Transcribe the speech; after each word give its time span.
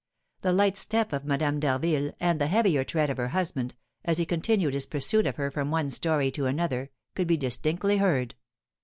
The 0.41 0.51
light 0.51 0.79
step 0.79 1.13
of 1.13 1.25
Madame 1.25 1.59
d'Harville, 1.59 2.11
and 2.19 2.41
the 2.41 2.47
heavier 2.47 2.83
tread 2.83 3.11
of 3.11 3.17
her 3.17 3.27
husband, 3.27 3.75
as 4.03 4.17
he 4.17 4.25
continued 4.25 4.73
his 4.73 4.87
pursuit 4.87 5.27
of 5.27 5.35
her 5.35 5.51
from 5.51 5.69
one 5.69 5.91
story 5.91 6.31
to 6.31 6.47
another, 6.47 6.89
could 7.13 7.27
be 7.27 7.37
distinctly 7.37 7.97
heard. 7.97 8.33